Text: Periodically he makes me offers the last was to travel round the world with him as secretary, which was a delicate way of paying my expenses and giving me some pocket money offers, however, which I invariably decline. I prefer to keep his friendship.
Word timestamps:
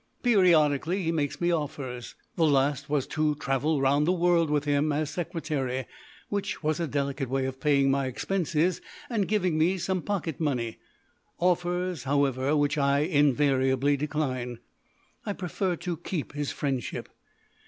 Periodically 0.23 1.03
he 1.03 1.11
makes 1.11 1.39
me 1.39 1.51
offers 1.53 2.15
the 2.35 2.43
last 2.47 2.89
was 2.89 3.05
to 3.05 3.35
travel 3.35 3.79
round 3.81 4.07
the 4.07 4.11
world 4.11 4.49
with 4.49 4.65
him 4.65 4.91
as 4.91 5.11
secretary, 5.11 5.85
which 6.27 6.63
was 6.63 6.79
a 6.79 6.87
delicate 6.87 7.29
way 7.29 7.45
of 7.45 7.59
paying 7.59 7.91
my 7.91 8.07
expenses 8.07 8.81
and 9.11 9.27
giving 9.27 9.59
me 9.59 9.77
some 9.77 10.01
pocket 10.01 10.39
money 10.39 10.79
offers, 11.37 12.05
however, 12.05 12.57
which 12.57 12.79
I 12.79 13.01
invariably 13.01 13.95
decline. 13.95 14.57
I 15.23 15.33
prefer 15.33 15.75
to 15.75 15.97
keep 15.97 16.33
his 16.33 16.51
friendship. 16.51 17.07